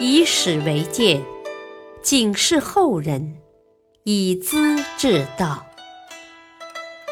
[0.00, 1.20] 以史为鉴，
[2.02, 3.36] 警示后人，
[4.04, 5.66] 以资治道。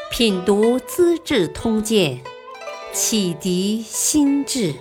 [0.09, 2.16] 品读《资治通鉴》，
[2.93, 4.72] 启迪心智。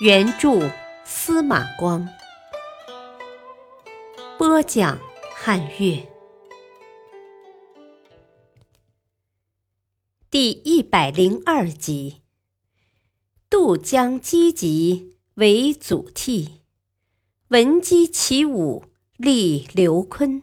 [0.00, 0.70] 原著
[1.06, 2.06] 司马光，
[4.36, 4.98] 播讲
[5.34, 6.06] 汉乐。
[10.30, 12.20] 第一百零二集。
[13.50, 16.48] 渡江击楫为祖逖，
[17.48, 18.84] 闻鸡起舞
[19.16, 20.42] 立刘琨。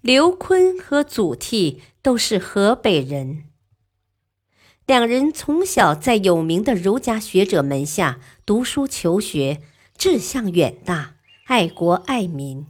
[0.00, 3.44] 刘琨和祖逖都是河北人，
[4.84, 9.62] 两人从小在有名的儒家学者门下读书求学，
[9.96, 12.66] 志向远大，爱国爱民。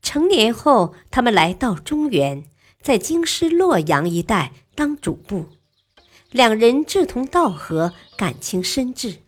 [0.00, 2.48] 成年后，他们来到中原，
[2.80, 5.48] 在京师洛阳一带当主簿。
[6.30, 9.18] 两人志同道合，感情深挚。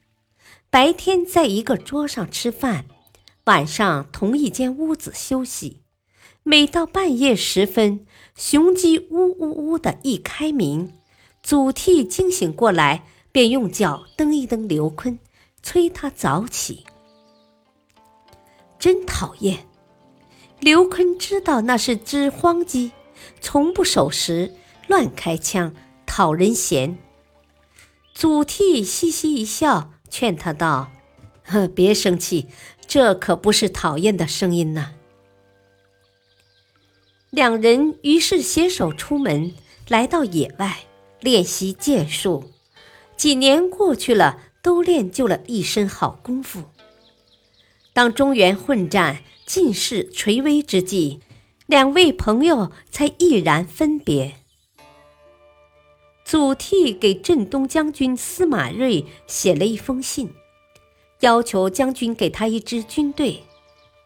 [0.69, 2.87] 白天在一个桌上吃饭，
[3.45, 5.81] 晚上同一间屋子休息。
[6.43, 10.93] 每到半夜时分，雄鸡呜呜呜的一开鸣，
[11.43, 15.19] 祖逖惊醒过来，便用脚蹬一蹬刘琨，
[15.63, 16.85] 催他早起。
[18.79, 19.67] 真讨厌！
[20.61, 22.93] 刘琨知道那是只荒鸡，
[23.41, 24.55] 从不守时，
[24.89, 25.75] 乱开枪。
[26.19, 26.99] 讨人嫌。
[28.13, 30.91] 祖逖嘻嘻一笑，劝他道
[31.47, 32.49] ：“呵， 别生气，
[32.89, 34.95] 这可不是讨厌的声音呐。”
[37.31, 39.55] 两人于是携手出门，
[39.87, 40.79] 来到野外
[41.21, 42.51] 练习剑术。
[43.17, 46.65] 几年过去了，都练就了一身好功夫。
[47.93, 51.21] 当中原混战、尽是垂危之际，
[51.67, 54.35] 两位朋友才毅然分别。
[56.29, 60.31] 祖逖给镇东将军司马睿写了一封信，
[61.21, 63.45] 要求将军给他一支军队，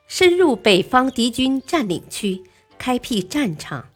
[0.06, 2.40] 深入北方敌军占领区，
[2.78, 3.88] 开辟战场。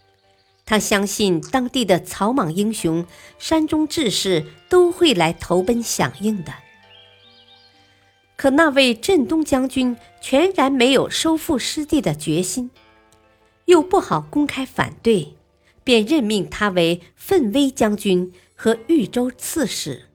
[0.65, 3.07] 他相信当地的草莽英雄、
[3.39, 6.53] 山中志士都会来投奔响应的。
[8.35, 12.73] 可那位镇东将军全然没有收复失地的决心，
[13.67, 15.37] 又不好公开反对。
[15.87, 20.07] 便任命他为奋威将军和豫州刺史，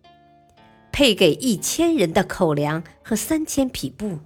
[0.92, 4.20] 配给一千人的口粮和三千匹布，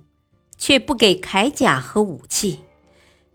[0.58, 2.62] 却不给铠甲和武器，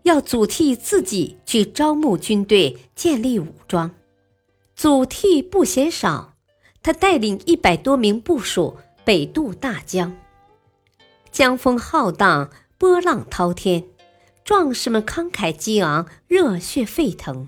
[0.03, 3.91] 要祖逖自己去招募军队，建立武装。
[4.75, 6.33] 祖逖不嫌少，
[6.83, 10.17] 他带领一百多名部属北渡大江，
[11.31, 13.85] 江风浩荡，波浪滔天，
[14.43, 17.47] 壮士们慷慨激昂，热血沸腾。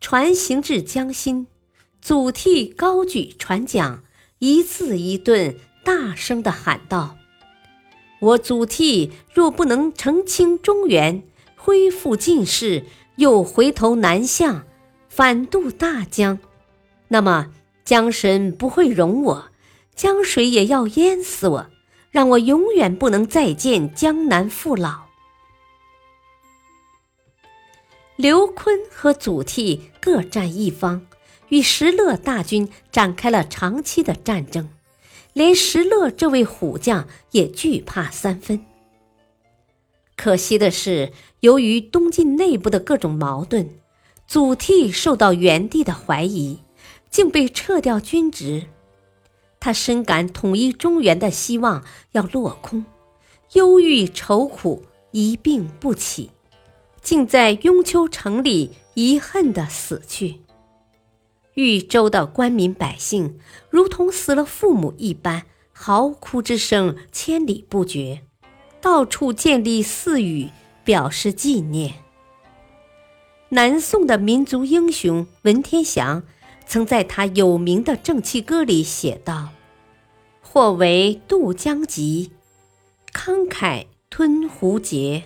[0.00, 1.46] 船行至江心，
[2.00, 4.02] 祖逖高举船桨，
[4.38, 7.16] 一字一顿，大声地喊道
[8.20, 11.22] ：“我祖逖若不能澄清中原，
[11.56, 12.84] 恢复晋室，
[13.16, 14.64] 又回头南向，
[15.08, 16.38] 反渡大江，
[17.08, 17.48] 那么
[17.84, 19.46] 江神不会容我，
[19.94, 21.66] 江水也要淹死我，
[22.10, 25.05] 让我永远不能再见江南父老。”
[28.16, 31.06] 刘琨和祖逖各占一方，
[31.50, 34.70] 与石勒大军展开了长期的战争，
[35.34, 38.64] 连石勒这位虎将也惧怕三分。
[40.16, 43.68] 可惜的是，由于东晋内部的各种矛盾，
[44.26, 46.60] 祖逖受到元帝的怀疑，
[47.10, 48.64] 竟被撤掉军职。
[49.60, 52.86] 他深感统一中原的希望要落空，
[53.52, 56.30] 忧郁愁苦，一病不起。
[57.06, 60.40] 竟在雍丘城里遗恨地死去。
[61.54, 63.38] 豫州的官民百姓
[63.70, 68.22] 如同死了父母一般，嚎哭之声千里不绝，
[68.80, 70.50] 到处建立寺宇
[70.82, 71.94] 表示纪念。
[73.50, 76.24] 南宋的民族英雄文天祥
[76.66, 79.50] 曾在他有名的《正气歌》里写道
[80.42, 82.30] ：“或为渡江楫，
[83.12, 85.22] 慷慨吞胡节。”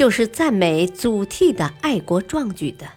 [0.00, 2.88] 就是赞美祖逖的爱国壮举的。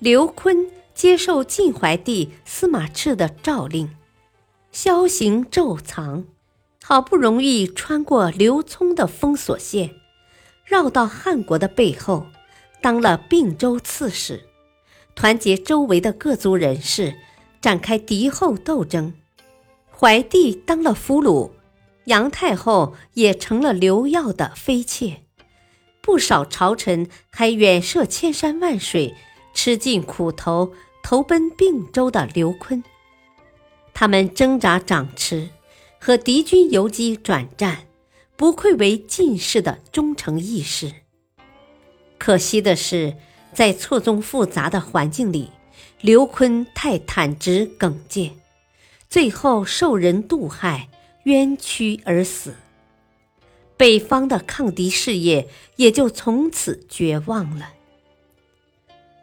[0.00, 3.88] 刘琨接受晋怀帝司马炽的诏令，
[4.72, 6.24] 萧行骤藏，
[6.82, 9.94] 好不容易穿过刘聪的封锁线，
[10.64, 12.26] 绕到汉国的背后，
[12.82, 14.48] 当了并州刺史，
[15.14, 17.14] 团结周围的各族人士，
[17.60, 19.14] 展开敌后斗争。
[19.96, 21.52] 怀帝当了俘虏，
[22.06, 25.22] 杨太后也成了刘耀的妃妾。
[26.00, 29.14] 不少朝臣还远涉千山万水，
[29.54, 32.82] 吃尽苦头，投奔并州的刘琨。
[33.92, 35.48] 他们挣扎掌持，
[35.98, 37.86] 和敌军游击转战，
[38.36, 40.92] 不愧为进士的忠诚义士。
[42.18, 43.16] 可惜的是，
[43.52, 45.50] 在错综复杂的环境里，
[46.00, 48.32] 刘琨太坦直耿介，
[49.08, 50.88] 最后受人妒害，
[51.24, 52.54] 冤屈而死。
[53.80, 57.72] 北方的抗敌事业也就从此绝望了。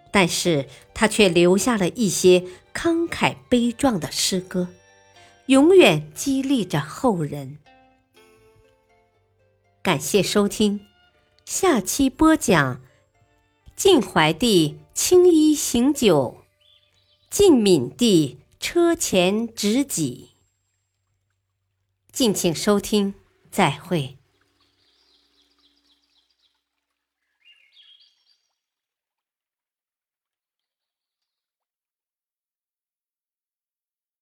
[0.10, 2.44] 但是他却留下了一些
[2.74, 4.70] 慷慨悲壮的诗歌，
[5.46, 7.60] 永远激励着后人。
[9.84, 10.88] 感谢收听，
[11.46, 12.82] 下期播讲
[13.76, 16.40] 晋怀帝青衣行酒，
[17.30, 20.30] 晋闵帝车前执戟。
[22.12, 23.14] 敬请收听，
[23.52, 24.17] 再会。